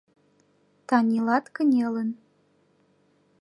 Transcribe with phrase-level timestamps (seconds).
[0.87, 2.09] Танилат кынелын.